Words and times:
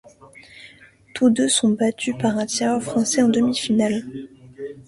Tous 1.13 1.29
deux 1.29 1.47
sont 1.47 1.69
battus 1.73 2.15
par 2.17 2.35
un 2.35 2.47
tireur 2.47 2.81
français 2.81 3.21
en 3.21 3.29
demi-finale. 3.29 4.03